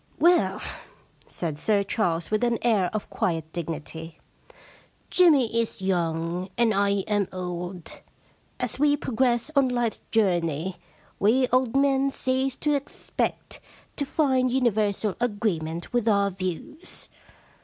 [0.09, 0.63] * Well,'
[1.27, 4.17] said Sir Charles, with an air of quiet .dignity,
[4.63, 8.01] * Jimmy is young and I am old.
[8.59, 10.77] As we progress on life's journey,
[11.19, 13.59] we old men cease to expect
[13.95, 17.07] to find universal agree ment with our views.